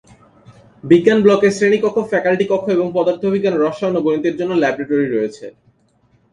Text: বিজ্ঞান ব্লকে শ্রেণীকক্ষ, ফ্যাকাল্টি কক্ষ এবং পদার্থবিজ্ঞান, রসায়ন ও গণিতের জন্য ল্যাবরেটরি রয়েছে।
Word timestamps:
বিজ্ঞান 0.83 1.19
ব্লকে 1.25 1.49
শ্রেণীকক্ষ, 1.51 1.97
ফ্যাকাল্টি 2.11 2.45
কক্ষ 2.51 2.65
এবং 2.69 2.87
পদার্থবিজ্ঞান, 2.93 3.55
রসায়ন 3.57 3.93
ও 3.97 4.01
গণিতের 4.05 4.35
জন্য 4.39 4.51
ল্যাবরেটরি 4.55 5.07
রয়েছে। 5.09 5.45